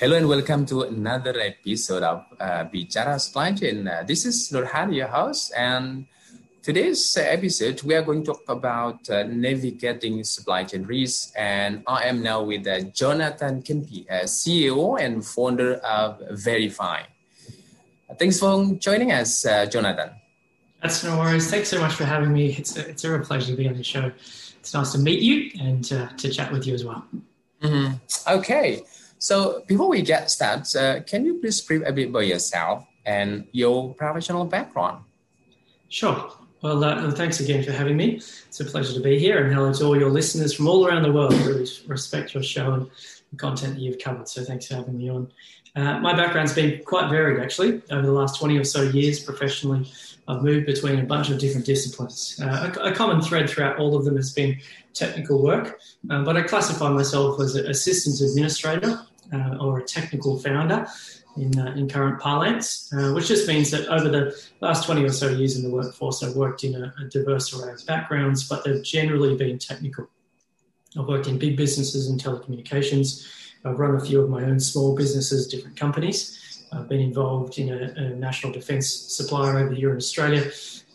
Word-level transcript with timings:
Hello 0.00 0.16
and 0.16 0.28
welcome 0.28 0.64
to 0.66 0.82
another 0.82 1.34
episode 1.40 2.04
of 2.04 2.24
uh, 2.38 2.64
Bichara 2.72 3.18
Supply 3.18 3.52
Chain. 3.52 3.88
Uh, 3.88 4.04
this 4.06 4.24
is 4.24 4.48
Nurhan, 4.52 4.94
your 4.94 5.08
host, 5.08 5.52
and 5.56 6.06
Today's 6.62 7.16
episode, 7.16 7.82
we 7.82 7.94
are 7.94 8.02
going 8.02 8.22
to 8.22 8.32
talk 8.32 8.42
about 8.48 9.08
uh, 9.10 9.24
navigating 9.24 10.22
supply 10.22 10.64
chain 10.64 10.84
risks, 10.84 11.32
and 11.34 11.82
I 11.86 12.04
am 12.04 12.22
now 12.22 12.42
with 12.42 12.66
uh, 12.66 12.80
Jonathan 12.92 13.62
Kempi, 13.62 14.04
uh, 14.08 14.24
CEO 14.24 15.00
and 15.00 15.24
founder 15.24 15.76
of 15.76 16.20
Verify. 16.30 17.02
Thanks 18.18 18.38
for 18.38 18.74
joining 18.74 19.10
us, 19.10 19.46
uh, 19.46 19.66
Jonathan. 19.66 20.10
That's 20.82 21.02
no 21.02 21.18
worries. 21.18 21.50
Thanks 21.50 21.70
so 21.70 21.80
much 21.80 21.94
for 21.94 22.04
having 22.04 22.32
me. 22.32 22.52
It's 22.52 22.76
a, 22.76 22.88
it's 22.88 23.02
a 23.02 23.10
real 23.10 23.24
pleasure 23.24 23.52
to 23.52 23.56
be 23.56 23.66
on 23.66 23.76
the 23.76 23.82
show. 23.82 24.12
It's 24.60 24.74
nice 24.74 24.92
to 24.92 24.98
meet 24.98 25.22
you 25.22 25.50
and 25.60 25.90
uh, 25.92 26.08
to 26.18 26.28
chat 26.30 26.52
with 26.52 26.66
you 26.66 26.74
as 26.74 26.84
well. 26.84 27.04
Mm-hmm. 27.62 27.94
Okay. 28.38 28.82
So 29.18 29.64
before 29.66 29.88
we 29.88 30.02
get 30.02 30.30
started, 30.30 30.78
uh, 30.78 31.02
can 31.02 31.24
you 31.24 31.40
please 31.40 31.60
brief 31.60 31.82
a 31.84 31.92
bit 31.92 32.08
about 32.08 32.26
yourself 32.26 32.86
and 33.04 33.46
your 33.52 33.94
professional 33.94 34.44
background? 34.44 35.04
Sure. 35.88 36.32
Well, 36.62 36.82
uh, 36.82 37.10
thanks 37.12 37.40
again 37.40 37.62
for 37.62 37.72
having 37.72 37.96
me. 37.96 38.16
It's 38.16 38.60
a 38.60 38.64
pleasure 38.64 38.92
to 38.94 39.00
be 39.00 39.18
here, 39.18 39.44
and 39.44 39.54
hello 39.54 39.72
to 39.72 39.84
all 39.84 39.98
your 39.98 40.10
listeners 40.10 40.52
from 40.52 40.66
all 40.66 40.86
around 40.86 41.02
the 41.02 41.12
world. 41.12 41.32
I 41.32 41.46
really 41.46 41.68
respect 41.86 42.34
your 42.34 42.42
show 42.42 42.72
and 42.72 42.90
content 43.36 43.74
that 43.74 43.80
you've 43.80 43.98
covered. 43.98 44.28
So, 44.28 44.42
thanks 44.44 44.66
for 44.66 44.76
having 44.76 44.96
me 44.96 45.10
on. 45.10 45.30
Uh, 45.76 45.98
my 46.00 46.14
background's 46.14 46.54
been 46.54 46.82
quite 46.84 47.10
varied, 47.10 47.40
actually. 47.40 47.82
Over 47.90 48.06
the 48.06 48.12
last 48.12 48.38
20 48.38 48.58
or 48.58 48.64
so 48.64 48.82
years 48.82 49.20
professionally, 49.20 49.90
I've 50.26 50.42
moved 50.42 50.66
between 50.66 50.98
a 50.98 51.04
bunch 51.04 51.30
of 51.30 51.38
different 51.38 51.66
disciplines. 51.66 52.40
Uh, 52.42 52.72
a, 52.78 52.90
a, 52.90 52.92
common 52.92 53.22
thread 53.22 53.48
throughout 53.48 53.78
all 53.78 53.96
of 53.96 54.04
them 54.04 54.16
has 54.16 54.32
been 54.32 54.58
technical 54.92 55.42
work, 55.42 55.80
um, 56.10 56.24
but 56.24 56.36
I 56.36 56.42
classify 56.42 56.90
myself 56.90 57.40
as 57.40 57.54
an 57.54 57.72
systems 57.74 58.20
administrator 58.20 59.00
uh, 59.32 59.56
or 59.58 59.78
a 59.78 59.84
technical 59.84 60.38
founder 60.38 60.86
in, 61.36 61.58
uh, 61.58 61.72
in 61.76 61.88
current 61.88 62.20
parlance, 62.20 62.92
uh, 62.92 63.12
which 63.12 63.28
just 63.28 63.48
means 63.48 63.70
that 63.70 63.86
over 63.88 64.08
the 64.08 64.36
last 64.60 64.84
20 64.84 65.04
or 65.04 65.12
so 65.12 65.28
years 65.28 65.56
in 65.56 65.62
the 65.62 65.70
workforce, 65.70 66.22
I've 66.22 66.36
worked 66.36 66.64
in 66.64 66.74
a, 66.74 66.92
a, 67.00 67.04
diverse 67.04 67.54
array 67.54 67.72
of 67.72 67.86
backgrounds, 67.86 68.48
but 68.48 68.64
they've 68.64 68.82
generally 68.82 69.36
been 69.36 69.58
technical. 69.58 70.08
I've 70.96 71.06
worked 71.06 71.26
in 71.26 71.38
big 71.38 71.56
businesses 71.56 72.08
and 72.08 72.22
telecommunications. 72.22 73.26
I've 73.64 73.78
run 73.78 73.96
a 73.96 74.00
few 74.00 74.20
of 74.22 74.30
my 74.30 74.44
own 74.44 74.60
small 74.60 74.94
businesses, 74.94 75.48
different 75.48 75.76
companies. 75.76 76.66
I've 76.72 76.88
been 76.88 77.00
involved 77.00 77.58
in 77.58 77.72
a, 77.72 77.92
a 77.96 78.10
national 78.10 78.52
defence 78.52 78.88
supplier 78.88 79.58
over 79.58 79.74
here 79.74 79.90
in 79.90 79.96
Australia. 79.96 80.50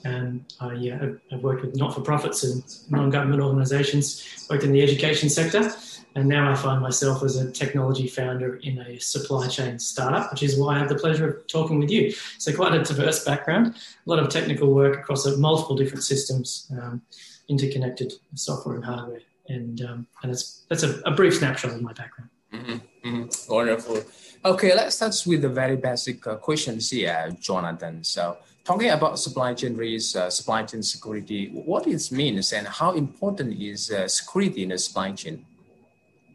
And 0.06 0.44
I've 0.60 1.42
worked 1.42 1.64
with 1.64 1.76
not 1.76 1.94
for 1.94 2.02
profits 2.02 2.44
and 2.44 2.64
non 2.90 3.10
government 3.10 3.42
organisations, 3.42 4.48
worked 4.50 4.64
in 4.64 4.72
the 4.72 4.82
education 4.82 5.30
sector. 5.30 5.72
And 6.16 6.28
now 6.28 6.52
I 6.52 6.56
find 6.56 6.82
myself 6.82 7.24
as 7.24 7.38
a 7.38 7.52
technology 7.52 8.08
founder 8.08 8.58
in 8.58 8.80
a 8.80 9.00
supply 9.00 9.48
chain 9.48 9.80
startup, 9.80 10.32
which 10.32 10.44
is 10.44 10.60
why 10.60 10.76
I 10.76 10.80
have 10.80 10.90
the 10.90 10.96
pleasure 10.96 11.28
of 11.28 11.48
talking 11.48 11.80
with 11.80 11.90
you. 11.90 12.14
So, 12.38 12.54
quite 12.54 12.74
a 12.76 12.84
diverse 12.84 13.24
background, 13.24 13.76
a 13.76 14.10
lot 14.10 14.20
of 14.20 14.30
technical 14.30 14.72
work 14.74 15.00
across 15.00 15.26
multiple 15.38 15.76
different 15.76 16.04
systems, 16.04 16.72
um, 16.80 17.02
interconnected 17.48 18.14
software 18.36 18.76
and 18.76 18.86
hardware. 18.86 19.22
And, 19.48 19.82
um, 19.82 20.08
and 20.22 20.32
that's, 20.32 20.66
that's 20.70 20.84
a, 20.84 21.02
a, 21.06 21.12
brief 21.12 21.36
snapshot 21.36 21.72
of 21.72 21.82
my 21.82 21.94
background. 21.94 22.30
Mm-hmm, 22.54 23.08
mm-hmm. 23.08 23.54
Wonderful. 23.54 24.02
Okay, 24.46 24.74
let's 24.74 24.96
start 24.96 25.16
with 25.26 25.42
the 25.42 25.50
very 25.50 25.76
basic 25.76 26.26
uh, 26.26 26.36
questions 26.36 26.90
here, 26.90 27.36
Jonathan. 27.40 28.04
So, 28.04 28.38
talking 28.64 28.90
about 28.90 29.20
supply 29.20 29.54
chain 29.54 29.76
risk, 29.76 30.16
uh, 30.16 30.30
supply 30.30 30.64
chain 30.64 30.82
security, 30.82 31.50
what 31.66 31.88
it 31.88 32.12
means 32.12 32.54
and 32.54 32.68
how 32.68 32.94
important 32.94 33.60
is 33.60 33.92
uh, 33.92 34.08
security 34.08 34.64
in 34.64 34.70
the 34.70 34.78
supply 34.78 35.12
chain? 35.12 35.46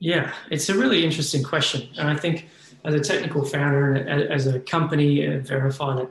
Yeah, 0.01 0.33
it's 0.51 0.69
a 0.69 0.75
really 0.75 1.05
interesting 1.05 1.43
question. 1.43 1.89
And 1.99 2.09
I 2.09 2.17
think 2.17 2.49
as 2.85 2.95
a 2.95 3.01
technical 3.01 3.45
founder 3.45 3.95
and 3.95 4.23
as 4.31 4.47
a 4.47 4.61
company, 4.61 5.27
uh, 5.27 5.41
Verify 5.41 5.97
that 5.97 6.11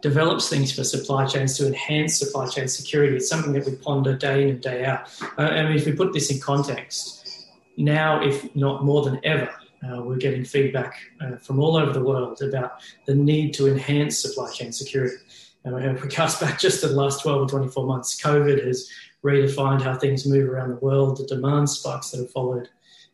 develops 0.00 0.48
things 0.48 0.72
for 0.72 0.84
supply 0.84 1.26
chains 1.26 1.56
to 1.58 1.66
enhance 1.66 2.18
supply 2.18 2.46
chain 2.46 2.68
security, 2.68 3.16
it's 3.16 3.28
something 3.28 3.52
that 3.52 3.66
we 3.66 3.74
ponder 3.76 4.16
day 4.16 4.44
in 4.44 4.50
and 4.50 4.60
day 4.60 4.84
out. 4.84 5.08
Uh, 5.38 5.42
I 5.42 5.64
mean, 5.64 5.76
if 5.76 5.86
we 5.86 5.92
put 5.92 6.12
this 6.12 6.30
in 6.30 6.40
context, 6.40 7.48
now, 7.76 8.22
if 8.22 8.54
not 8.56 8.84
more 8.84 9.02
than 9.02 9.20
ever, 9.24 9.50
uh, 9.84 10.02
we're 10.02 10.16
getting 10.16 10.44
feedback 10.44 10.98
uh, 11.20 11.36
from 11.36 11.60
all 11.60 11.76
over 11.76 11.92
the 11.92 12.02
world 12.02 12.42
about 12.42 12.80
the 13.06 13.14
need 13.14 13.54
to 13.54 13.68
enhance 13.68 14.18
supply 14.18 14.50
chain 14.50 14.72
security. 14.72 15.16
And 15.64 15.96
if 15.96 16.02
we 16.02 16.08
cast 16.08 16.40
back 16.40 16.58
just 16.60 16.80
to 16.80 16.88
the 16.88 16.94
last 16.94 17.22
12 17.22 17.42
or 17.42 17.48
24 17.48 17.86
months, 17.86 18.20
COVID 18.20 18.64
has 18.66 18.88
redefined 19.24 19.82
how 19.82 19.96
things 19.96 20.26
move 20.26 20.48
around 20.48 20.70
the 20.70 20.76
world, 20.76 21.18
the 21.18 21.26
demand 21.26 21.70
spikes 21.70 22.10
that 22.10 22.18
have 22.18 22.30
followed 22.30 22.68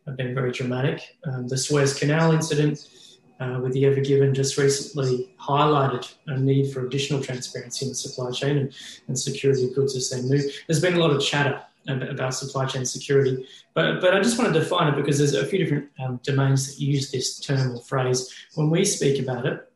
have 0.05 0.17
been 0.17 0.35
very 0.35 0.51
dramatic. 0.51 1.01
Um, 1.25 1.47
the 1.47 1.57
Suez 1.57 1.97
Canal 1.97 2.31
incident 2.31 2.87
uh, 3.39 3.59
with 3.61 3.73
the 3.73 3.85
Ever 3.85 4.01
Given 4.01 4.33
just 4.33 4.57
recently 4.57 5.33
highlighted 5.39 6.13
a 6.27 6.39
need 6.39 6.71
for 6.71 6.85
additional 6.85 7.21
transparency 7.21 7.85
in 7.85 7.89
the 7.89 7.95
supply 7.95 8.31
chain 8.31 8.57
and, 8.57 8.73
and 9.07 9.17
security 9.17 9.65
of 9.65 9.75
goods 9.75 9.95
as 9.95 10.09
they 10.09 10.21
move. 10.21 10.43
There's 10.67 10.81
been 10.81 10.95
a 10.95 10.99
lot 10.99 11.11
of 11.11 11.21
chatter 11.21 11.61
about 11.87 12.33
supply 12.33 12.65
chain 12.65 12.85
security, 12.85 13.45
but, 13.73 14.01
but 14.01 14.13
I 14.13 14.19
just 14.19 14.39
want 14.39 14.53
to 14.53 14.59
define 14.59 14.91
it 14.91 14.95
because 14.95 15.17
there's 15.17 15.35
a 15.35 15.45
few 15.45 15.59
different 15.59 15.89
um, 16.03 16.19
domains 16.23 16.67
that 16.67 16.81
use 16.81 17.11
this 17.11 17.39
term 17.39 17.75
or 17.75 17.81
phrase. 17.81 18.33
When 18.55 18.69
we 18.69 18.85
speak 18.85 19.21
about 19.21 19.45
it, 19.45 19.69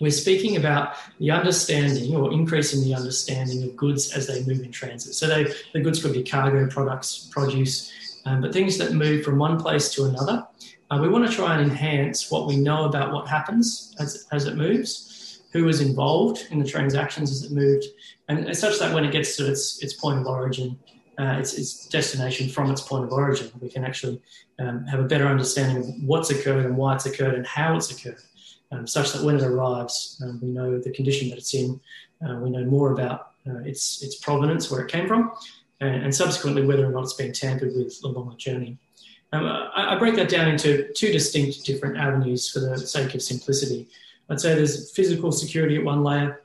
we're 0.00 0.10
speaking 0.10 0.56
about 0.56 0.96
the 1.20 1.30
understanding 1.30 2.16
or 2.16 2.32
increasing 2.32 2.82
the 2.82 2.94
understanding 2.94 3.62
of 3.62 3.76
goods 3.76 4.12
as 4.12 4.26
they 4.26 4.42
move 4.44 4.60
in 4.60 4.72
transit. 4.72 5.14
So 5.14 5.28
they, 5.28 5.52
the 5.72 5.80
goods 5.80 6.02
could 6.02 6.12
be 6.12 6.24
cargo, 6.24 6.66
products, 6.68 7.28
produce, 7.30 7.92
um, 8.24 8.40
but 8.40 8.52
things 8.52 8.78
that 8.78 8.94
move 8.94 9.24
from 9.24 9.38
one 9.38 9.60
place 9.60 9.92
to 9.94 10.04
another. 10.04 10.46
Uh, 10.92 10.98
we 10.98 11.08
want 11.08 11.26
to 11.26 11.34
try 11.34 11.56
and 11.56 11.70
enhance 11.70 12.30
what 12.30 12.46
we 12.46 12.54
know 12.54 12.84
about 12.84 13.14
what 13.14 13.26
happens 13.26 13.94
as, 13.98 14.26
as 14.30 14.44
it 14.44 14.56
moves, 14.56 15.40
who 15.54 15.64
was 15.64 15.80
involved 15.80 16.46
in 16.50 16.58
the 16.58 16.68
transactions 16.68 17.30
as 17.30 17.44
it 17.44 17.50
moved, 17.50 17.86
and 18.28 18.54
such 18.54 18.78
that 18.78 18.92
when 18.92 19.02
it 19.02 19.10
gets 19.10 19.34
to 19.36 19.50
its, 19.50 19.82
its 19.82 19.94
point 19.94 20.18
of 20.18 20.26
origin, 20.26 20.78
uh, 21.18 21.38
its, 21.38 21.54
its 21.54 21.86
destination 21.86 22.46
from 22.46 22.70
its 22.70 22.82
point 22.82 23.04
of 23.04 23.12
origin, 23.12 23.50
we 23.58 23.70
can 23.70 23.86
actually 23.86 24.20
um, 24.58 24.84
have 24.84 25.00
a 25.00 25.04
better 25.04 25.26
understanding 25.26 25.78
of 25.78 25.86
what's 26.04 26.28
occurred 26.28 26.66
and 26.66 26.76
why 26.76 26.94
it's 26.94 27.06
occurred 27.06 27.36
and 27.36 27.46
how 27.46 27.74
it's 27.74 27.90
occurred, 27.90 28.22
um, 28.70 28.86
such 28.86 29.12
that 29.12 29.24
when 29.24 29.36
it 29.36 29.42
arrives, 29.42 30.20
um, 30.22 30.38
we 30.42 30.50
know 30.50 30.78
the 30.78 30.90
condition 30.90 31.30
that 31.30 31.38
it's 31.38 31.54
in, 31.54 31.80
uh, 32.28 32.34
we 32.36 32.50
know 32.50 32.66
more 32.66 32.92
about 32.92 33.30
uh, 33.48 33.60
its, 33.60 34.02
its 34.02 34.16
provenance, 34.16 34.70
where 34.70 34.82
it 34.82 34.92
came 34.92 35.08
from, 35.08 35.32
and, 35.80 36.04
and 36.04 36.14
subsequently 36.14 36.66
whether 36.66 36.86
or 36.86 36.92
not 36.92 37.04
it's 37.04 37.14
been 37.14 37.32
tampered 37.32 37.72
with 37.74 37.98
along 38.04 38.28
the 38.28 38.36
journey. 38.36 38.76
Um, 39.32 39.46
I, 39.46 39.94
I, 39.94 39.98
break 39.98 40.14
that 40.16 40.28
down 40.28 40.48
into 40.48 40.92
two 40.92 41.10
distinct 41.10 41.64
different 41.64 41.96
avenues 41.96 42.50
for 42.50 42.60
the 42.60 42.78
sake 42.78 43.14
of 43.14 43.22
simplicity. 43.22 43.88
I'd 44.28 44.40
say 44.40 44.54
there's 44.54 44.92
physical 44.92 45.32
security 45.32 45.76
at 45.76 45.84
one 45.84 46.04
layer, 46.04 46.42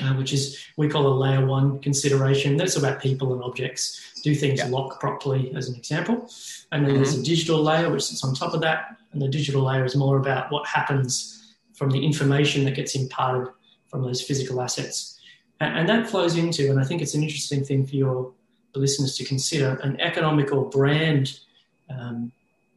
uh, 0.00 0.14
which 0.14 0.32
is 0.32 0.62
we 0.76 0.88
call 0.88 1.06
a 1.06 1.16
layer 1.16 1.44
one 1.46 1.78
consideration. 1.80 2.56
That's 2.56 2.76
about 2.76 3.00
people 3.00 3.32
and 3.32 3.42
objects. 3.42 4.20
Do 4.22 4.34
things 4.34 4.58
yeah. 4.58 4.68
lock 4.68 5.00
properly, 5.00 5.52
as 5.56 5.68
an 5.68 5.74
example? 5.74 6.28
And 6.70 6.84
then 6.84 6.94
mm-hmm. 6.94 7.02
there's 7.02 7.18
a 7.18 7.22
digital 7.22 7.62
layer 7.62 7.90
which 7.90 8.04
sits 8.04 8.22
on 8.24 8.34
top 8.34 8.52
of 8.52 8.60
that, 8.60 8.96
and 9.12 9.20
the 9.20 9.28
digital 9.28 9.62
layer 9.62 9.84
is 9.84 9.96
more 9.96 10.18
about 10.18 10.52
what 10.52 10.66
happens 10.66 11.54
from 11.74 11.90
the 11.90 12.04
information 12.04 12.64
that 12.64 12.74
gets 12.74 12.94
imparted 12.94 13.52
from 13.88 14.02
those 14.02 14.22
physical 14.22 14.60
assets. 14.60 15.18
And, 15.60 15.78
and 15.78 15.88
that 15.88 16.10
flows 16.10 16.36
into, 16.36 16.70
and 16.70 16.78
I 16.78 16.84
think 16.84 17.00
it's 17.00 17.14
an 17.14 17.22
interesting 17.22 17.64
thing 17.64 17.86
for 17.86 17.96
your 17.96 18.32
listeners 18.74 19.16
to 19.16 19.24
consider 19.24 19.78
an 19.82 20.00
economic 20.00 20.52
or 20.52 20.68
brand 20.68 21.40
um, 21.90 22.32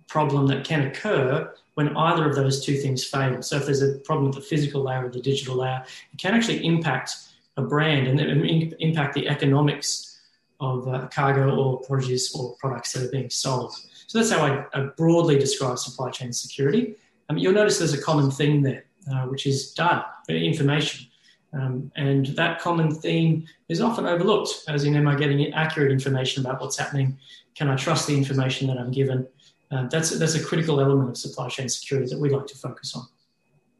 problem 0.07 0.47
that 0.47 0.63
can 0.63 0.87
occur 0.87 1.51
when 1.75 1.95
either 1.97 2.29
of 2.29 2.35
those 2.35 2.63
two 2.65 2.77
things 2.77 3.03
fail. 3.03 3.41
So 3.41 3.57
if 3.57 3.65
there's 3.65 3.81
a 3.81 3.95
problem 3.99 4.27
with 4.27 4.35
the 4.35 4.41
physical 4.41 4.81
layer 4.83 5.05
or 5.05 5.09
the 5.09 5.21
digital 5.21 5.55
layer, 5.55 5.83
it 6.13 6.17
can 6.17 6.33
actually 6.33 6.65
impact 6.65 7.15
a 7.57 7.61
brand 7.61 8.07
and 8.07 8.73
impact 8.79 9.13
the 9.13 9.27
economics 9.27 10.19
of 10.59 10.87
uh, 10.87 11.07
cargo 11.07 11.55
or 11.55 11.81
produce 11.81 12.33
or 12.35 12.55
products 12.55 12.93
that 12.93 13.03
are 13.03 13.11
being 13.11 13.29
sold. 13.29 13.73
So 14.07 14.19
that's 14.19 14.31
how 14.31 14.45
I, 14.45 14.65
I 14.73 14.85
broadly 14.97 15.37
describe 15.37 15.77
supply 15.77 16.11
chain 16.11 16.31
security. 16.31 16.95
Um, 17.29 17.37
you'll 17.37 17.53
notice 17.53 17.79
there's 17.79 17.93
a 17.93 18.01
common 18.01 18.31
theme 18.31 18.61
there, 18.61 18.85
uh, 19.11 19.25
which 19.25 19.45
is 19.45 19.73
data, 19.73 20.05
information. 20.29 21.07
Um, 21.55 21.91
and 21.95 22.27
that 22.35 22.59
common 22.59 22.93
theme 22.93 23.47
is 23.69 23.79
often 23.79 24.05
overlooked, 24.05 24.65
as 24.67 24.83
in, 24.83 24.95
am 24.95 25.07
I 25.07 25.15
getting 25.15 25.53
accurate 25.53 25.91
information 25.91 26.45
about 26.45 26.59
what's 26.59 26.77
happening? 26.77 27.17
Can 27.55 27.69
I 27.69 27.77
trust 27.77 28.07
the 28.07 28.17
information 28.17 28.67
that 28.67 28.77
I'm 28.77 28.91
given? 28.91 29.27
uh, 29.71 29.87
that's, 29.87 30.17
that's 30.17 30.35
a 30.35 30.43
critical 30.43 30.79
element 30.79 31.09
of 31.09 31.17
supply 31.17 31.47
chain 31.49 31.69
security 31.69 32.09
that 32.09 32.19
we 32.19 32.29
like 32.29 32.47
to 32.47 32.57
focus 32.57 32.95
on. 32.95 33.07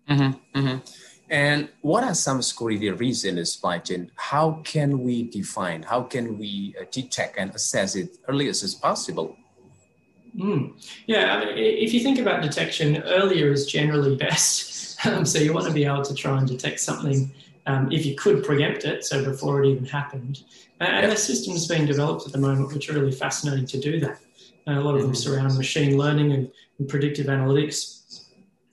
Mm-hmm, 0.10 0.60
mm-hmm. 0.60 0.77
And 1.30 1.69
what 1.81 2.04
are 2.04 2.13
some 2.13 2.42
security 2.42 2.89
risks 2.92 3.24
in 3.24 3.36
the 3.36 3.45
supply 3.45 3.80
chain? 3.80 4.12
How 4.16 4.62
can 4.63 5.04
we 5.04 5.24
define, 5.24 5.83
how 5.83 6.04
can 6.04 6.38
we 6.38 6.75
uh, 6.80 6.86
detect 6.92 7.38
and 7.38 7.54
assess 7.56 7.95
it 7.95 8.18
earliest 8.27 8.63
as 8.63 8.75
possible? 8.75 9.36
Mm. 10.38 10.74
Yeah, 11.07 11.36
I 11.36 11.45
mean, 11.45 11.57
if 11.57 11.94
you 11.94 12.01
think 12.01 12.19
about 12.19 12.42
detection, 12.42 13.01
earlier 13.04 13.51
is 13.51 13.66
generally 13.66 14.16
best. 14.27 15.06
Um, 15.06 15.25
so 15.25 15.39
you 15.39 15.54
want 15.54 15.66
to 15.68 15.74
be 15.74 15.86
able 15.86 16.04
to 16.04 16.13
try 16.13 16.38
and 16.38 16.48
detect 16.48 16.80
something 16.80 17.31
um, 17.65 17.91
if 17.91 18.06
you 18.06 18.15
could 18.15 18.44
preempt 18.44 18.85
it, 18.85 19.03
so 19.06 19.23
before 19.23 19.63
it 19.63 19.69
even 19.69 19.85
happened. 19.85 20.44
And 20.79 21.07
yep. 21.07 21.17
systems 21.17 21.67
being 21.67 21.85
developed 21.85 22.25
at 22.27 22.33
the 22.33 22.39
moment 22.39 22.73
which 22.73 22.89
are 22.89 22.94
really 22.94 23.12
fascinating 23.12 23.65
to 23.67 23.79
do 23.79 24.00
that. 24.01 24.19
And 24.67 24.77
a 24.77 24.81
lot 24.81 24.95
of 24.95 25.01
them 25.01 25.12
mm-hmm. 25.12 25.15
surround 25.15 25.57
machine 25.57 25.97
learning 25.97 26.31
and, 26.31 26.51
and 26.79 26.89
predictive 26.89 27.27
analytics. 27.27 28.25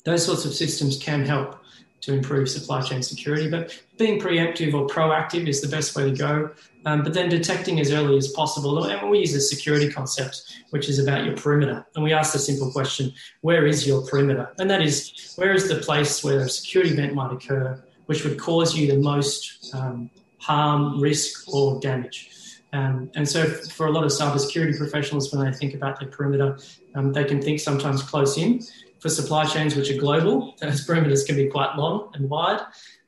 Those 0.05 0.25
sorts 0.25 0.45
of 0.45 0.53
systems 0.53 0.99
can 0.99 1.25
help 1.25 1.63
to 2.03 2.13
improve 2.13 2.51
supply 2.51 2.83
chain 2.83 3.03
security. 3.03 3.49
But 3.49 3.81
being 3.97 4.21
preemptive 4.21 4.75
or 4.75 4.87
proactive 4.89 5.49
is 5.49 5.61
the 5.61 5.69
best 5.69 5.95
way 5.97 6.11
to 6.11 6.17
go. 6.17 6.51
Um, 6.85 7.05
but 7.05 7.15
then 7.15 7.29
detecting 7.29 7.79
as 7.79 7.93
early 7.93 8.17
as 8.17 8.29
possible. 8.33 8.85
And 8.85 9.09
we 9.09 9.21
use 9.21 9.35
a 9.35 9.41
security 9.41 9.91
concept, 9.91 10.43
which 10.71 10.89
is 10.89 10.99
about 10.99 11.25
your 11.25 11.37
perimeter. 11.37 11.87
And 11.95 12.03
we 12.03 12.13
ask 12.13 12.33
the 12.33 12.41
simple 12.41 12.73
question 12.73 13.13
where 13.43 13.67
is 13.67 13.87
your 13.87 14.03
perimeter? 14.03 14.53
And 14.59 14.69
that 14.69 14.83
is, 14.83 15.35
where 15.37 15.53
is 15.53 15.69
the 15.69 15.77
place 15.77 16.25
where 16.25 16.41
a 16.41 16.49
security 16.49 16.93
event 16.93 17.15
might 17.15 17.33
occur, 17.33 17.81
which 18.13 18.25
would 18.25 18.39
cause 18.39 18.77
you 18.77 18.87
the 18.87 18.99
most 18.99 19.75
um, 19.75 20.11
harm, 20.39 21.01
risk, 21.01 21.49
or 21.49 21.81
damage? 21.81 22.29
Um, 22.75 23.11
and 23.15 23.27
so, 23.27 23.47
for 23.47 23.87
a 23.87 23.91
lot 23.91 24.05
of 24.05 24.11
cybersecurity 24.11 24.77
professionals, 24.77 25.33
when 25.33 25.45
they 25.45 25.57
think 25.57 25.73
about 25.73 25.99
their 25.99 26.11
perimeter, 26.11 26.59
um, 26.95 27.15
they 27.15 27.25
can 27.25 27.41
think 27.41 27.59
sometimes 27.59 28.03
close 28.03 28.37
in 28.37 28.61
for 29.01 29.09
supply 29.09 29.47
chains 29.47 29.75
which 29.75 29.91
are 29.91 29.97
global, 29.99 30.55
those 30.61 30.87
perimeters 30.87 31.27
can 31.27 31.37
be 31.37 31.47
quite 31.47 31.75
long 31.77 32.11
and 32.15 32.29
wide 32.29 32.61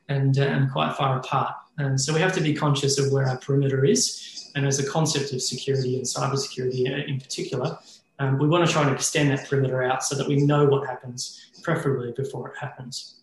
and, 0.09 0.39
uh, 0.39 0.43
and 0.43 0.73
quite 0.73 0.97
far 0.97 1.19
apart. 1.19 1.55
And 1.77 2.01
so 2.01 2.15
we 2.15 2.21
have 2.21 2.33
to 2.35 2.41
be 2.41 2.55
conscious 2.55 2.99
of 2.99 3.13
where 3.13 3.27
our 3.27 3.37
perimeter 3.37 3.85
is. 3.85 4.51
And 4.55 4.67
as 4.67 4.79
a 4.79 4.89
concept 4.89 5.33
of 5.35 5.43
security 5.43 5.97
and 5.97 6.05
cybersecurity 6.05 7.09
in 7.09 7.21
particular, 7.21 7.79
um, 8.19 8.39
we 8.39 8.49
want 8.49 8.67
to 8.67 8.73
try 8.73 8.83
and 8.83 8.95
extend 8.95 9.31
that 9.31 9.49
perimeter 9.49 9.83
out 9.83 10.03
so 10.03 10.17
that 10.17 10.27
we 10.27 10.37
know 10.37 10.65
what 10.65 10.87
happens, 10.87 11.51
preferably 11.63 12.13
before 12.13 12.49
it 12.49 12.55
happens. 12.59 13.21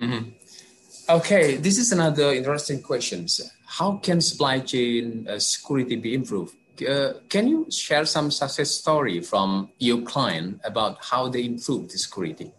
Mm-hmm. 0.00 0.30
Okay, 1.08 1.56
this 1.56 1.78
is 1.78 1.92
another 1.92 2.32
interesting 2.32 2.80
question. 2.82 3.26
How 3.66 3.96
can 3.96 4.20
supply 4.20 4.60
chain 4.60 5.26
uh, 5.28 5.38
security 5.38 5.96
be 5.96 6.14
improved? 6.14 6.54
uh, 6.80 7.14
can 7.28 7.48
you 7.48 7.66
share 7.70 8.04
some 8.04 8.30
success 8.30 8.70
story 8.70 9.20
from 9.20 9.70
your 9.78 10.02
client 10.02 10.60
about 10.64 11.04
how 11.04 11.28
they 11.28 11.44
improved 11.44 11.90
the 11.90 11.98
security? 11.98 12.52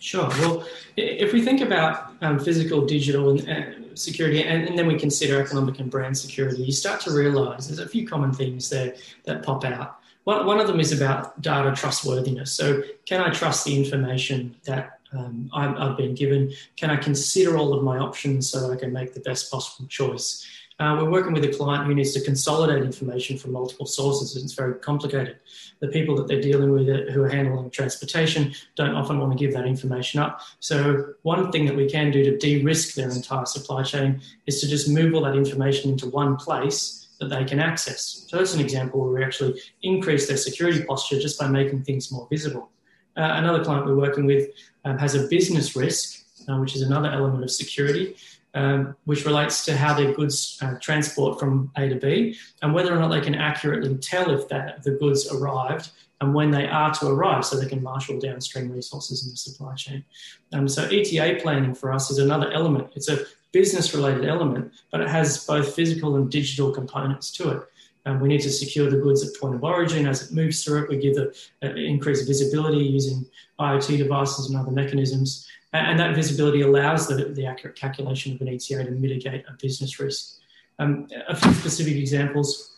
Sure. 0.00 0.28
Well, 0.28 0.66
if 0.96 1.32
we 1.32 1.42
think 1.42 1.60
about 1.60 2.12
um, 2.20 2.38
physical, 2.38 2.84
digital, 2.84 3.30
and 3.30 3.48
uh, 3.48 3.94
security, 3.94 4.42
and, 4.42 4.68
and, 4.68 4.78
then 4.78 4.86
we 4.86 4.98
consider 4.98 5.40
economic 5.40 5.80
and 5.80 5.90
brand 5.90 6.16
security, 6.18 6.62
you 6.62 6.72
start 6.72 7.00
to 7.02 7.10
realize 7.10 7.68
there's 7.68 7.78
a 7.78 7.88
few 7.88 8.06
common 8.06 8.32
themes 8.32 8.68
there 8.68 8.94
that 9.24 9.42
pop 9.42 9.64
out. 9.64 9.98
One, 10.24 10.44
one 10.44 10.60
of 10.60 10.66
them 10.66 10.78
is 10.78 10.92
about 10.92 11.40
data 11.40 11.72
trustworthiness. 11.74 12.52
So, 12.52 12.82
can 13.06 13.22
I 13.22 13.30
trust 13.30 13.64
the 13.64 13.76
information 13.76 14.56
that 14.64 15.00
um, 15.16 15.50
I've, 15.52 15.76
I've 15.76 15.96
been 15.96 16.14
given? 16.14 16.52
Can 16.76 16.90
I 16.90 16.96
consider 16.96 17.56
all 17.56 17.74
of 17.74 17.82
my 17.82 17.98
options 17.98 18.50
so 18.50 18.60
that 18.60 18.72
I 18.72 18.76
can 18.76 18.92
make 18.92 19.14
the 19.14 19.20
best 19.20 19.50
possible 19.50 19.88
choice? 19.88 20.46
Uh, 20.80 20.98
we're 20.98 21.10
working 21.10 21.32
with 21.32 21.44
a 21.44 21.52
client 21.52 21.86
who 21.86 21.94
needs 21.94 22.12
to 22.12 22.20
consolidate 22.20 22.82
information 22.82 23.38
from 23.38 23.52
multiple 23.52 23.86
sources. 23.86 24.42
It's 24.42 24.54
very 24.54 24.74
complicated. 24.74 25.38
The 25.78 25.86
people 25.86 26.16
that 26.16 26.26
they're 26.26 26.40
dealing 26.40 26.72
with 26.72 26.88
uh, 26.88 27.12
who 27.12 27.22
are 27.22 27.28
handling 27.28 27.70
transportation 27.70 28.52
don't 28.74 28.96
often 28.96 29.20
want 29.20 29.30
to 29.32 29.38
give 29.38 29.54
that 29.54 29.66
information 29.66 30.18
up. 30.18 30.40
So, 30.58 31.14
one 31.22 31.52
thing 31.52 31.66
that 31.66 31.76
we 31.76 31.88
can 31.88 32.10
do 32.10 32.24
to 32.24 32.36
de 32.36 32.64
risk 32.64 32.94
their 32.94 33.08
entire 33.08 33.46
supply 33.46 33.84
chain 33.84 34.20
is 34.46 34.60
to 34.62 34.68
just 34.68 34.88
move 34.88 35.14
all 35.14 35.22
that 35.22 35.36
information 35.36 35.92
into 35.92 36.08
one 36.08 36.36
place 36.36 37.06
that 37.20 37.28
they 37.28 37.44
can 37.44 37.60
access. 37.60 38.26
So, 38.26 38.38
that's 38.38 38.54
an 38.54 38.60
example 38.60 39.00
where 39.00 39.12
we 39.12 39.24
actually 39.24 39.60
increase 39.82 40.26
their 40.26 40.36
security 40.36 40.82
posture 40.82 41.20
just 41.20 41.38
by 41.38 41.46
making 41.46 41.84
things 41.84 42.10
more 42.10 42.26
visible. 42.28 42.70
Uh, 43.16 43.34
another 43.36 43.64
client 43.64 43.86
we're 43.86 43.96
working 43.96 44.26
with 44.26 44.50
um, 44.84 44.98
has 44.98 45.14
a 45.14 45.26
business 45.28 45.76
risk, 45.76 46.24
uh, 46.48 46.56
which 46.56 46.74
is 46.74 46.82
another 46.82 47.08
element 47.08 47.42
of 47.42 47.50
security 47.50 48.16
um, 48.54 48.96
which 49.04 49.24
relates 49.24 49.64
to 49.64 49.76
how 49.76 49.94
their 49.94 50.12
goods 50.12 50.58
uh, 50.62 50.74
transport 50.80 51.38
from 51.38 51.70
A 51.76 51.88
to 51.88 51.96
B 51.96 52.38
and 52.62 52.72
whether 52.72 52.94
or 52.94 52.98
not 52.98 53.08
they 53.08 53.20
can 53.20 53.34
accurately 53.34 53.96
tell 53.96 54.30
if 54.30 54.48
that 54.48 54.82
the 54.82 54.92
goods 54.92 55.30
arrived 55.32 55.90
and 56.20 56.32
when 56.32 56.50
they 56.50 56.66
are 56.66 56.94
to 56.94 57.08
arrive 57.08 57.44
so 57.44 57.58
they 57.58 57.68
can 57.68 57.82
marshal 57.82 58.18
downstream 58.20 58.70
resources 58.70 59.24
in 59.24 59.32
the 59.32 59.36
supply 59.36 59.74
chain. 59.74 60.04
Um, 60.52 60.68
so 60.68 60.84
ETA 60.84 61.40
planning 61.42 61.74
for 61.74 61.92
us 61.92 62.10
is 62.10 62.18
another 62.18 62.50
element. 62.52 62.92
It's 62.94 63.08
a 63.08 63.24
business 63.52 63.92
related 63.92 64.24
element, 64.24 64.72
but 64.90 65.00
it 65.00 65.08
has 65.08 65.44
both 65.44 65.74
physical 65.74 66.16
and 66.16 66.30
digital 66.30 66.72
components 66.72 67.30
to 67.32 67.50
it. 67.50 67.62
Um, 68.06 68.20
we 68.20 68.28
need 68.28 68.42
to 68.42 68.50
secure 68.50 68.90
the 68.90 68.98
goods 68.98 69.26
at 69.26 69.40
point 69.40 69.54
of 69.54 69.64
origin 69.64 70.06
as 70.06 70.22
it 70.22 70.34
moves 70.34 70.62
through 70.62 70.84
it. 70.84 70.88
We 70.90 70.98
give 70.98 71.14
the 71.14 71.34
uh, 71.62 71.74
increased 71.74 72.26
visibility 72.26 72.78
using 72.84 73.24
IoT 73.58 73.98
devices 73.98 74.50
and 74.50 74.58
other 74.58 74.70
mechanisms. 74.70 75.48
And 75.72 75.98
that 75.98 76.14
visibility 76.14 76.60
allows 76.60 77.08
the, 77.08 77.16
the 77.16 77.46
accurate 77.46 77.76
calculation 77.76 78.34
of 78.34 78.40
an 78.40 78.48
ETA 78.48 78.84
to 78.84 78.90
mitigate 78.90 79.44
a 79.48 79.52
business 79.54 79.98
risk. 79.98 80.36
Um, 80.78 81.08
a 81.28 81.34
few 81.34 81.52
specific 81.52 81.96
examples. 81.96 82.76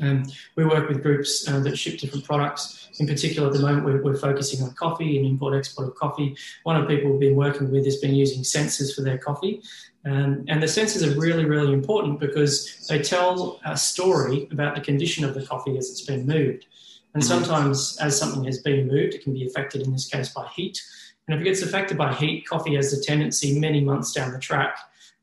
Um, 0.00 0.24
we 0.56 0.64
work 0.64 0.88
with 0.88 1.02
groups 1.02 1.46
uh, 1.48 1.60
that 1.60 1.76
ship 1.76 1.98
different 1.98 2.24
products. 2.24 2.81
In 3.02 3.06
particular, 3.06 3.48
at 3.48 3.54
the 3.54 3.60
moment, 3.60 3.84
we're, 3.84 4.02
we're, 4.02 4.16
focusing 4.16 4.64
on 4.64 4.72
coffee 4.74 5.16
and 5.18 5.26
import 5.26 5.54
export 5.54 5.88
of 5.88 5.94
coffee. 5.94 6.36
One 6.62 6.76
of 6.76 6.86
the 6.86 6.94
people 6.94 7.10
we've 7.10 7.20
been 7.20 7.36
working 7.36 7.70
with 7.70 7.84
has 7.84 7.96
been 7.96 8.14
using 8.14 8.42
sensors 8.42 8.94
for 8.94 9.02
their 9.02 9.18
coffee. 9.18 9.62
Um, 10.04 10.44
and 10.48 10.62
the 10.62 10.66
sensors 10.66 11.06
are 11.06 11.18
really, 11.18 11.44
really 11.44 11.72
important 11.72 12.20
because 12.20 12.86
they 12.88 13.00
tell 13.00 13.60
a 13.64 13.76
story 13.76 14.48
about 14.50 14.74
the 14.74 14.80
condition 14.80 15.24
of 15.24 15.34
the 15.34 15.44
coffee 15.44 15.76
as 15.76 15.90
it's 15.90 16.02
been 16.02 16.26
moved. 16.26 16.66
And 17.14 17.22
mm-hmm. 17.22 17.32
sometimes, 17.32 17.98
as 17.98 18.18
something 18.18 18.44
has 18.44 18.62
been 18.62 18.88
moved, 18.88 19.14
it 19.14 19.22
can 19.22 19.34
be 19.34 19.46
affected 19.46 19.82
in 19.82 19.92
this 19.92 20.08
case 20.08 20.28
by 20.30 20.46
heat 20.54 20.80
and 21.28 21.36
if 21.36 21.40
it 21.40 21.44
gets 21.44 21.62
affected 21.62 21.96
by 21.96 22.12
heat, 22.14 22.46
coffee 22.46 22.74
has 22.74 22.92
a 22.92 23.00
tendency 23.00 23.58
many 23.58 23.80
months 23.80 24.12
down 24.12 24.32
the 24.32 24.38
track, 24.38 24.76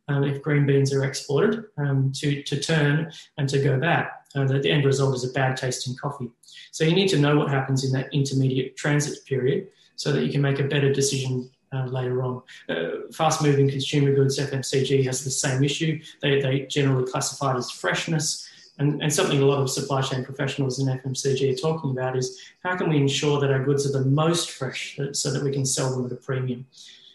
um, 0.08 0.24
if 0.24 0.42
green 0.42 0.66
beans 0.66 0.94
are 0.94 1.04
exported, 1.04 1.66
um, 1.78 2.12
to, 2.16 2.42
to 2.44 2.60
turn 2.60 3.12
and 3.38 3.50
to 3.50 3.62
go 3.62 3.80
bad. 3.80 4.10
Uh, 4.36 4.46
the, 4.46 4.70
end 4.70 4.86
result 4.86 5.16
is 5.16 5.24
a 5.24 5.34
bad 5.34 5.58
tasting 5.58 5.96
coffee. 5.96 6.30
So 6.72 6.84
you 6.84 6.94
need 6.94 7.10
to 7.10 7.18
know 7.18 7.38
what 7.38 7.50
happens 7.50 7.84
in 7.84 7.92
that 7.94 8.14
intermediate 8.14 8.78
transit 8.78 9.26
period 9.26 9.70
so 9.96 10.12
that 10.12 10.24
you 10.24 10.32
can 10.32 10.42
make 10.42 10.60
a 10.60 10.64
better 10.64 10.94
decision 10.94 11.50
uh, 11.74 11.86
later 11.86 12.24
on. 12.24 12.42
Uh, 12.68 12.90
fast 13.12 13.42
moving 13.42 13.70
consumer 13.70 14.14
goods, 14.14 14.40
FMCG, 14.40 15.04
has 15.06 15.24
the 15.24 15.32
same 15.32 15.64
issue. 15.64 16.00
They, 16.22 16.42
they 16.42 16.62
generally 16.62 17.10
classified 17.10 17.58
as 17.58 17.72
freshness. 17.72 18.48
And, 18.78 19.02
and 19.04 19.12
something 19.12 19.42
a 19.42 19.46
lot 19.46 19.62
of 19.62 19.70
supply 19.70 20.02
chain 20.02 20.24
professionals 20.24 20.80
in 20.80 20.88
FMCG 20.88 21.54
are 21.54 21.58
talking 21.58 21.92
about 21.92 22.16
is 22.16 22.40
how 22.64 22.78
can 22.78 22.90
we 22.90 22.98
ensure 22.98 23.40
that 23.42 23.52
our 23.52 23.64
goods 23.64 23.86
are 23.86 23.92
the 23.92 24.06
most 24.06 24.52
fresh 24.52 24.98
so 25.12 25.32
that 25.32 25.44
we 25.44 25.52
can 25.52 25.66
sell 25.66 25.96
them 25.96 26.06
at 26.06 26.12
a 26.14 26.16
premium? 26.16 26.66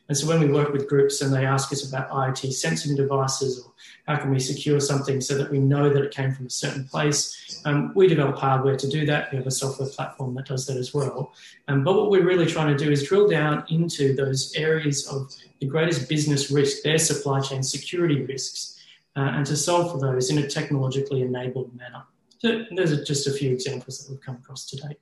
And 0.08 0.16
so 0.16 0.26
when 0.26 0.40
we 0.40 0.52
work 0.52 0.72
with 0.72 0.88
groups 0.88 1.22
and 1.22 1.32
they 1.32 1.46
ask 1.46 1.72
us 1.72 1.88
about 1.88 2.10
IoT 2.10 2.52
sensing 2.52 2.94
devices 2.94 3.64
or 3.64 3.72
how 4.06 4.20
can 4.20 4.30
we 4.30 4.38
secure 4.38 4.78
something 4.78 5.20
so 5.20 5.38
that 5.38 5.50
we 5.50 5.58
know 5.58 5.88
that 5.88 6.02
it 6.02 6.14
came 6.14 6.32
from 6.32 6.46
a 6.46 6.50
certain 6.50 6.84
place, 6.84 7.62
um, 7.64 7.92
we 7.94 8.06
develop 8.06 8.36
hardware 8.36 8.76
to 8.76 8.88
do 8.88 9.06
that. 9.06 9.32
We 9.32 9.38
have 9.38 9.46
a 9.46 9.50
software 9.50 9.88
platform 9.88 10.34
that 10.34 10.46
does 10.46 10.66
that 10.66 10.76
as 10.76 10.92
well. 10.92 11.32
Um, 11.68 11.84
but 11.84 11.94
what 11.94 12.10
we're 12.10 12.26
really 12.26 12.44
trying 12.46 12.76
to 12.76 12.84
do 12.84 12.90
is 12.90 13.08
drill 13.08 13.28
down 13.28 13.64
into 13.70 14.14
those 14.14 14.54
areas 14.56 15.06
of 15.06 15.32
the 15.60 15.66
greatest 15.66 16.06
business 16.06 16.50
risk, 16.50 16.82
their 16.82 16.98
supply 16.98 17.40
chain 17.40 17.62
security 17.62 18.22
risks, 18.26 18.78
uh, 19.16 19.20
and 19.20 19.46
to 19.46 19.56
solve 19.56 19.92
for 19.92 19.98
those 19.98 20.28
in 20.28 20.38
a 20.38 20.46
technologically 20.46 21.22
enabled 21.22 21.74
manner. 21.74 22.02
So 22.38 22.64
those 22.76 22.92
are 22.92 23.02
just 23.02 23.26
a 23.26 23.32
few 23.32 23.52
examples 23.52 24.00
that 24.00 24.12
we've 24.12 24.20
come 24.20 24.36
across 24.36 24.66
today. 24.66 24.98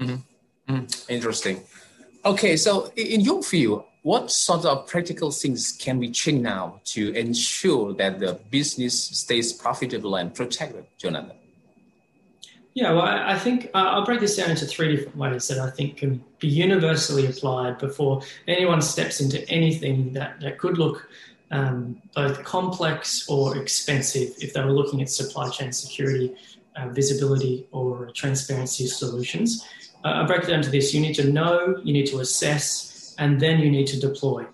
Mm-hmm. 0.00 0.74
Mm-hmm. 0.74 1.12
Interesting. 1.12 1.62
Okay, 2.24 2.56
so 2.56 2.90
in 2.96 3.20
your 3.20 3.42
view, 3.42 3.84
what 4.06 4.30
sort 4.30 4.64
of 4.64 4.86
practical 4.86 5.32
things 5.32 5.72
can 5.72 5.98
we 5.98 6.08
change 6.12 6.40
now 6.40 6.80
to 6.84 7.12
ensure 7.14 7.92
that 7.92 8.20
the 8.20 8.38
business 8.52 8.94
stays 9.02 9.52
profitable 9.52 10.14
and 10.14 10.32
protected, 10.32 10.86
Jonathan? 10.96 11.36
Yeah, 12.74 12.92
well, 12.92 13.02
I 13.02 13.36
think 13.36 13.64
uh, 13.74 13.78
I'll 13.78 14.04
break 14.04 14.20
this 14.20 14.36
down 14.36 14.50
into 14.50 14.64
three 14.64 14.94
different 14.94 15.16
ways 15.16 15.48
that 15.48 15.58
I 15.58 15.70
think 15.70 15.96
can 15.96 16.22
be 16.38 16.46
universally 16.46 17.26
applied 17.26 17.78
before 17.78 18.22
anyone 18.46 18.80
steps 18.80 19.20
into 19.20 19.44
anything 19.48 20.12
that, 20.12 20.40
that 20.40 20.58
could 20.58 20.78
look 20.78 21.08
um, 21.50 22.00
both 22.14 22.44
complex 22.44 23.28
or 23.28 23.56
expensive 23.58 24.36
if 24.38 24.52
they 24.52 24.62
were 24.62 24.70
looking 24.70 25.02
at 25.02 25.10
supply 25.10 25.48
chain 25.48 25.72
security, 25.72 26.32
uh, 26.76 26.90
visibility, 26.90 27.66
or 27.72 28.12
transparency 28.14 28.86
solutions. 28.86 29.66
Uh, 30.04 30.22
I 30.22 30.26
break 30.26 30.44
it 30.44 30.46
down 30.46 30.62
to 30.62 30.70
this 30.70 30.94
you 30.94 31.00
need 31.00 31.14
to 31.14 31.24
know, 31.24 31.80
you 31.82 31.92
need 31.92 32.06
to 32.06 32.20
assess, 32.20 32.95
and 33.18 33.40
then 33.40 33.60
you 33.60 33.70
need 33.70 33.86
to 33.88 34.00
deploy. 34.00 34.46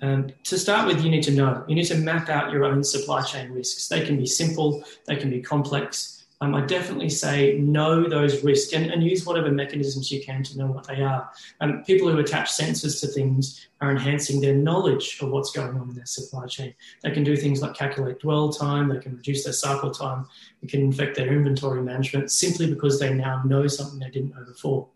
Um, 0.00 0.30
to 0.44 0.58
start 0.58 0.86
with, 0.86 1.02
you 1.02 1.10
need 1.10 1.24
to 1.24 1.32
know. 1.32 1.64
You 1.66 1.74
need 1.74 1.86
to 1.86 1.96
map 1.96 2.28
out 2.28 2.52
your 2.52 2.64
own 2.64 2.84
supply 2.84 3.22
chain 3.22 3.50
risks. 3.50 3.88
They 3.88 4.06
can 4.06 4.16
be 4.16 4.26
simple, 4.26 4.84
they 5.06 5.16
can 5.16 5.30
be 5.30 5.40
complex. 5.40 6.24
um, 6.40 6.54
I 6.54 6.64
definitely 6.66 7.08
say 7.08 7.58
know 7.58 8.08
those 8.08 8.44
risks 8.44 8.72
and, 8.72 8.92
and, 8.92 9.02
use 9.02 9.26
whatever 9.26 9.50
mechanisms 9.50 10.12
you 10.12 10.22
can 10.22 10.44
to 10.44 10.56
know 10.56 10.68
what 10.68 10.86
they 10.86 11.02
are. 11.02 11.28
Um, 11.60 11.82
people 11.82 12.08
who 12.08 12.18
attach 12.18 12.52
sensors 12.52 13.00
to 13.00 13.08
things 13.08 13.68
are 13.80 13.90
enhancing 13.90 14.40
their 14.40 14.54
knowledge 14.54 15.18
of 15.20 15.30
what's 15.30 15.50
going 15.50 15.76
on 15.76 15.88
in 15.88 15.96
their 15.96 16.06
supply 16.06 16.46
chain. 16.46 16.74
They 17.02 17.10
can 17.10 17.24
do 17.24 17.36
things 17.36 17.60
like 17.60 17.74
calculate 17.74 18.20
dwell 18.20 18.52
time, 18.52 18.88
they 18.88 19.00
can 19.00 19.16
reduce 19.16 19.42
their 19.42 19.52
cycle 19.52 19.90
time, 19.90 20.26
it 20.62 20.68
can 20.68 20.92
affect 20.92 21.16
their 21.16 21.32
inventory 21.32 21.82
management 21.82 22.30
simply 22.30 22.72
because 22.72 23.00
they 23.00 23.12
now 23.12 23.42
know 23.44 23.66
something 23.66 23.98
they 23.98 24.10
didn't 24.10 24.30
know 24.36 24.44
before. 24.44 24.86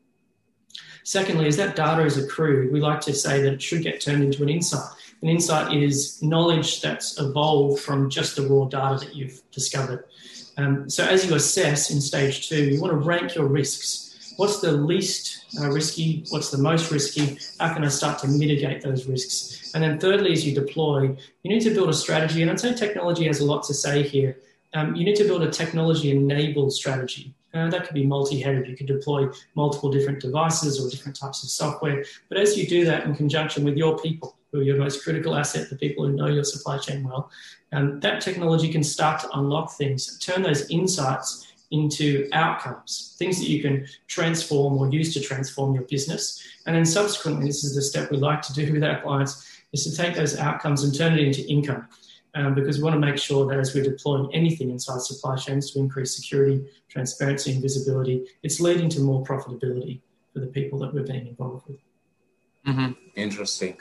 Secondly, 1.05 1.47
as 1.47 1.57
that 1.57 1.76
data 1.76 2.05
is 2.05 2.17
accrued, 2.17 2.73
we 2.73 2.81
like 2.81 3.00
to 3.00 3.12
say 3.12 3.43
that 3.43 3.52
it 3.55 3.62
should 3.62 3.83
get 3.83 4.00
turned 4.00 4.23
into 4.23 4.43
an 4.43 4.49
insight. 4.49 4.88
An 5.23 5.29
insight 5.29 5.76
is 5.76 6.23
knowledge 6.23 6.81
that's 6.81 7.19
evolved 7.21 7.83
from 7.83 8.11
just 8.11 8.37
the 8.37 8.43
raw 8.43 8.67
data 8.67 9.05
that 9.05 9.14
you've 9.14 9.41
discovered. 9.50 10.05
Um, 10.57 10.88
so 10.88 11.05
as 11.05 11.26
you 11.26 11.35
assess 11.35 11.91
in 11.91 12.00
stage 12.00 12.49
two, 12.49 12.64
you 12.64 12.81
want 12.81 12.93
to 12.93 12.99
rank 12.99 13.35
your 13.35 13.47
risks. 13.47 14.35
What's 14.37 14.61
the 14.61 14.73
least 14.73 15.45
uh, 15.61 15.71
risky? 15.71 16.25
What's 16.31 16.50
the 16.50 16.59
most 16.59 16.91
risky? 16.91 17.38
How 17.61 17.75
can 17.75 17.85
I 17.85 17.88
start 17.88 18.19
to 18.21 18.29
mitigate 18.29 18.83
those 18.83 19.07
risks? 19.07 19.73
And 19.75 19.83
then 19.83 19.99
thirdly, 19.99 20.33
as 20.33 20.47
you 20.47 20.55
deploy, 20.55 21.17
you 21.43 21.50
need 21.50 21.62
to 21.62 21.71
build 21.71 21.88
a 21.88 21.95
strategy. 21.95 22.43
And 22.43 22.50
I'd 22.50 22.61
say 22.61 22.75
technology 22.75 23.26
has 23.26 23.41
a 23.41 23.45
lot 23.45 23.62
to 23.64 23.75
say 23.75 24.02
here. 24.02 24.38
Um, 24.75 24.95
you 24.95 25.05
need 25.05 25.17
to 25.17 25.25
build 25.25 25.43
a 25.43 25.50
technology-enabled 25.50 26.73
strategy. 26.73 27.35
Uh, 27.55 27.69
that 27.69 27.85
could 27.85 27.95
be 27.95 28.07
multi-headed. 28.07 28.67
You 28.67 28.77
could 28.77 28.87
deploy 28.87 29.29
multiple 29.55 29.91
different 29.91 30.21
devices 30.21 30.81
or 30.81 30.89
different 30.89 31.19
types 31.19 31.43
of 31.43 31.51
software. 31.51 32.05
But 32.29 32.39
as 32.39 32.57
you 32.57 32.67
do 32.67 32.85
that 32.87 33.05
in 33.05 33.15
conjunction 33.15 33.65
with 33.65 33.77
your 33.77 33.99
people, 33.99 34.37
who 34.51 34.61
are 34.61 34.63
your 34.63 34.77
most 34.79 35.03
critical 35.03 35.35
asset, 35.35 35.71
the 35.71 35.77
people 35.77 36.07
who 36.07 36.13
know 36.13 36.29
your 36.29 36.45
supply 36.45 36.79
chain 36.79 37.05
well, 37.05 37.31
um, 37.73 38.01
that 38.01 38.21
technology 38.21 38.71
can 38.71 38.83
start 38.83 39.21
to 39.21 39.31
unlock 39.39 39.73
things, 39.73 40.19
turn 40.19 40.43
those 40.43 40.71
insights 40.71 41.53
into 41.71 42.29
outcomes, 42.33 43.17
things 43.19 43.39
that 43.39 43.49
you 43.49 43.63
can 43.63 43.87
transform 44.07 44.77
or 44.77 44.91
use 44.91 45.15
to 45.15 45.21
transform 45.21 45.75
your 45.75 45.85
business. 45.85 46.43
And 46.67 46.77
then 46.77 46.85
subsequently, 46.85 47.47
this 47.47 47.65
is 47.65 47.75
the 47.75 47.83
step 47.83 48.11
we 48.11 48.19
like 48.19 48.43
to 48.43 48.53
do 48.53 48.71
with 48.73 48.85
our 48.85 49.01
clients, 49.01 49.49
is 49.73 49.85
to 49.85 49.97
take 49.97 50.15
those 50.15 50.39
outcomes 50.39 50.85
and 50.85 50.95
turn 50.95 51.15
it 51.15 51.21
into 51.21 51.49
income. 51.49 51.89
Um, 52.35 52.55
because 52.55 52.79
we 52.79 52.85
want 52.85 52.95
to 52.95 53.01
make 53.01 53.19
sure 53.19 53.47
that 53.47 53.59
as 53.59 53.75
we're 53.75 53.85
deploying 53.85 54.31
anything 54.33 54.71
inside 54.71 55.03
supply 55.03 55.37
chains 55.37 55.71
to 55.73 55.79
increase 55.79 56.17
security, 56.17 56.65
transparency, 56.89 57.53
and 57.53 57.61
visibility, 57.61 58.27
it's 58.43 58.59
leading 58.59 58.89
to 58.91 59.01
more 59.01 59.23
profitability 59.23 60.01
for 60.33 60.41
the 60.41 60.47
people 60.47 60.79
that 60.79 60.95
we're 60.95 61.03
being 61.03 61.27
involved 61.27 61.69
with. 61.69 61.77
Mm-hmm. 62.67 62.93
Interesting. 63.17 63.77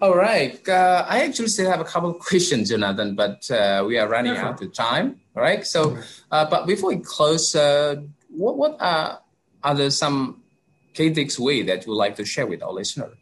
All 0.00 0.16
right. 0.16 0.60
Uh, 0.68 1.06
I 1.08 1.24
actually 1.24 1.48
still 1.48 1.70
have 1.70 1.80
a 1.80 1.84
couple 1.84 2.10
of 2.10 2.18
questions, 2.30 2.70
Jonathan, 2.70 3.14
but 3.14 3.48
uh, 3.50 3.84
we 3.86 3.96
are 3.98 4.08
running 4.08 4.36
out 4.36 4.60
of 4.60 4.72
time. 4.72 5.20
All 5.36 5.42
right. 5.42 5.64
So, 5.64 5.96
uh, 6.30 6.50
but 6.50 6.66
before 6.66 6.90
we 6.90 6.98
close, 6.98 7.54
uh, 7.54 7.96
what 8.28 8.56
what 8.56 8.76
are, 8.80 9.20
are 9.62 9.74
there 9.74 9.90
some 9.90 10.42
key 10.94 11.10
takeaways 11.10 11.66
that 11.66 11.86
you 11.86 11.92
would 11.92 11.98
like 11.98 12.16
to 12.16 12.24
share 12.24 12.46
with 12.46 12.62
our 12.62 12.72
listeners? 12.72 13.14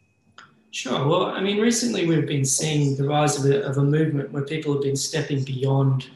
Sure. 0.73 1.07
Well, 1.07 1.25
I 1.27 1.39
mean, 1.39 1.61
recently 1.61 2.07
we've 2.07 2.25
been 2.25 2.43
seeing 2.43 2.95
the 2.95 3.03
rise 3.03 3.37
of 3.37 3.45
a, 3.45 3.61
of 3.61 3.77
a 3.77 3.83
movement 3.83 4.31
where 4.31 4.41
people 4.41 4.73
have 4.73 4.81
been 4.81 4.95
stepping 4.95 5.43
beyond 5.43 6.09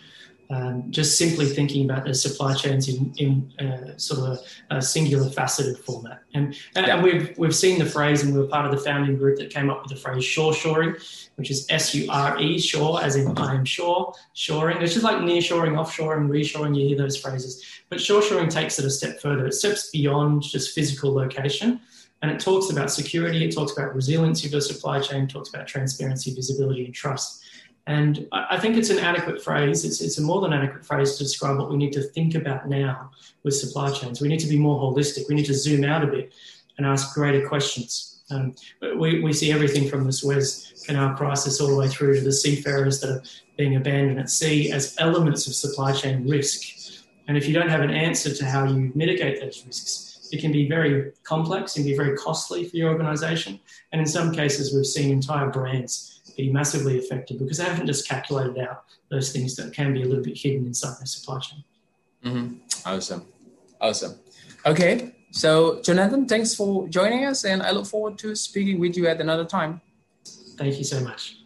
um, 0.50 0.90
just 0.90 1.16
simply 1.16 1.46
thinking 1.46 1.86
about 1.86 2.06
their 2.06 2.16
supply 2.16 2.56
chains 2.56 2.90
in, 2.90 3.14
in 3.18 3.54
uh, 3.64 3.96
sort 3.98 4.22
of 4.22 4.40
a, 4.72 4.78
a, 4.78 4.82
singular 4.82 5.30
faceted 5.30 5.78
format. 5.78 6.22
And, 6.34 6.58
and, 6.76 6.88
yeah. 6.88 6.96
and, 6.96 7.04
we've, 7.04 7.38
we've 7.38 7.56
seen 7.56 7.78
the 7.78 7.86
phrase, 7.86 8.24
and 8.24 8.34
we 8.34 8.40
were 8.40 8.48
part 8.48 8.66
of 8.66 8.72
the 8.72 8.84
founding 8.84 9.16
group 9.18 9.38
that 9.38 9.52
came 9.52 9.70
up 9.70 9.84
with 9.84 9.92
the 9.92 10.00
phrase 10.00 10.26
sure 10.26 10.54
shoring, 10.54 10.96
which 11.36 11.52
is 11.52 11.68
S 11.70 11.94
U 11.94 12.08
R 12.10 12.40
E, 12.40 12.58
sure, 12.60 13.00
as 13.04 13.16
in 13.16 13.38
I 13.38 13.54
am 13.54 13.66
sure, 13.66 14.16
shoring. 14.34 14.82
It's 14.82 14.94
just 14.94 15.06
like 15.06 15.22
near 15.22 15.42
shoring, 15.42 15.78
offshore, 15.78 16.18
offshoring, 16.18 16.30
reshoring, 16.30 16.76
you 16.76 16.88
hear 16.88 16.98
those 16.98 17.18
phrases. 17.18 17.64
But 17.90 18.02
sure 18.02 18.24
shoring 18.24 18.50
takes 18.50 18.80
it 18.80 18.86
a 18.86 18.90
step 18.90 19.20
further, 19.20 19.46
it 19.46 19.54
steps 19.54 19.92
beyond 19.92 20.42
just 20.42 20.74
physical 20.74 21.14
location. 21.14 21.80
And 22.22 22.32
it 22.32 22.40
talks 22.40 22.72
about 22.72 22.92
security, 22.92 23.46
it 23.46 23.54
talks 23.54 23.78
about 23.78 23.94
resiliency 23.94 24.48
of 24.48 24.52
the 24.52 24.62
supply 24.62 25.00
chain, 25.00 25.28
talks 25.28 25.50
about 25.50 25.68
transparency, 25.68 26.34
visibility, 26.34 26.86
and 26.86 26.94
trust. 26.94 27.44
And 27.86 28.28
I 28.34 28.60
think 28.60 28.76
it's 28.76 28.90
an 28.90 29.00
adequate 29.00 29.42
phrase. 29.42 29.86
It's, 29.86 30.02
it's 30.02 30.18
a 30.18 30.22
more 30.22 30.42
than 30.42 30.52
adequate 30.52 30.86
phrase 30.86 31.16
to 31.16 31.24
describe 31.24 31.58
what 31.58 31.70
we 31.70 31.78
need 31.78 31.94
to 31.94 32.02
think 32.02 32.36
about 32.36 32.68
now 32.68 33.12
with 33.44 33.56
supply 33.56 33.92
chains. 33.92 34.20
We 34.20 34.28
need 34.28 34.42
to 34.42 34.48
be 34.48 34.58
more 34.58 34.82
holistic. 34.82 35.30
We 35.30 35.36
need 35.36 35.46
to 35.46 35.54
zoom 35.54 35.86
out 35.86 36.04
a 36.04 36.08
bit 36.08 36.34
and 36.78 36.86
ask 36.86 37.16
greater 37.16 37.48
questions. 37.48 38.20
Um, 38.30 38.56
we, 38.98 39.22
we 39.22 39.32
see 39.32 39.54
everything 39.54 39.88
from 39.88 40.04
the 40.04 40.12
Suez 40.12 40.84
Canal 40.86 41.16
crisis 41.16 41.62
all 41.62 41.70
the 41.70 41.76
way 41.78 41.88
through 41.88 42.16
to 42.16 42.22
the 42.22 42.32
seafarers 42.32 43.00
that 43.00 43.10
are 43.10 43.24
being 43.58 43.78
abandoned 43.78 44.20
at 44.20 44.30
sea 44.30 44.70
as 44.72 44.96
elements 45.00 45.48
of 45.48 45.56
supply 45.56 45.94
chain 45.94 46.28
risk. 46.28 47.04
And 47.30 47.38
if 47.38 47.48
you 47.48 47.54
don't 47.54 47.70
have 47.70 47.82
an 47.82 47.92
answer 47.92 48.34
to 48.34 48.46
how 48.46 48.66
you 48.66 48.92
mitigate 48.96 49.40
those 49.40 49.64
risks, 49.66 50.07
it 50.32 50.42
can 50.42 50.52
be 50.52 50.68
very 50.68 51.12
complex 51.24 51.76
and 51.76 51.86
be 51.86 51.96
very 51.96 52.16
costly 52.18 52.68
for 52.68 52.76
your 52.78 52.90
organization. 52.90 53.60
And 53.92 54.02
in 54.02 54.08
some 54.08 54.32
cases, 54.32 54.74
we've 54.74 54.86
seen 54.86 55.12
entire 55.12 55.50
brands 55.50 56.22
be 56.36 56.52
massively 56.52 57.00
affected 57.00 57.40
because 57.40 57.58
they 57.58 57.64
haven't 57.64 57.88
just 57.88 58.08
calculated 58.08 58.58
out 58.60 58.84
those 59.10 59.32
things 59.32 59.56
that 59.56 59.74
can 59.74 59.94
be 59.94 60.04
a 60.04 60.06
little 60.06 60.24
bit 60.24 60.38
hidden 60.38 60.66
inside 60.66 60.98
their 61.00 61.06
supply 61.06 61.40
chain. 61.40 61.64
Mm-hmm. 62.24 62.90
Awesome. 62.90 63.26
Awesome. 63.80 64.20
Okay. 64.66 65.16
So, 65.32 65.82
Jonathan, 65.82 66.28
thanks 66.28 66.56
for 66.56 66.88
joining 66.88 67.26
us, 67.26 67.44
and 67.46 67.62
I 67.62 67.72
look 67.72 67.86
forward 67.86 68.18
to 68.20 68.36
speaking 68.36 68.80
with 68.80 68.96
you 68.96 69.08
at 69.08 69.20
another 69.20 69.46
time. 69.46 69.82
Thank 70.58 70.78
you 70.78 70.84
so 70.84 71.00
much. 71.02 71.38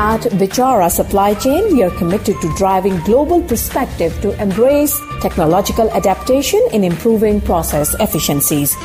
At 0.00 0.20
Bichara 0.38 0.88
Supply 0.92 1.34
Chain, 1.34 1.74
we 1.74 1.82
are 1.82 1.90
committed 1.90 2.40
to 2.40 2.54
driving 2.56 3.00
global 3.00 3.42
perspective 3.42 4.16
to 4.22 4.30
embrace 4.40 4.96
technological 5.20 5.90
adaptation 5.90 6.64
in 6.72 6.84
improving 6.84 7.40
process 7.40 7.96
efficiencies. 7.98 8.76